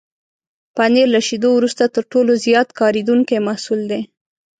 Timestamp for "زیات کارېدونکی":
2.45-3.37